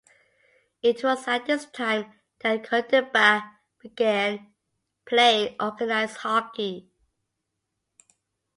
It 0.81 1.03
was 1.03 1.27
at 1.27 1.45
this 1.45 1.65
time 1.67 2.11
that 2.39 2.63
Kurtenbach 2.63 3.43
began 3.79 4.51
playing 5.05 5.55
organized 5.59 6.17
hockey. 6.17 6.89